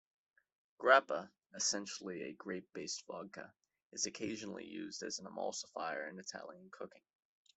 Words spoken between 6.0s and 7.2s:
in Italian cooking.